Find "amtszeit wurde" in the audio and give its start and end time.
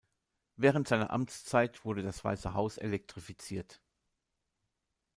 1.11-2.01